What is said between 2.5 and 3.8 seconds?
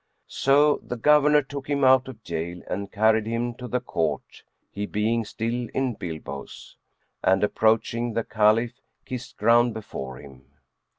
and carried him to the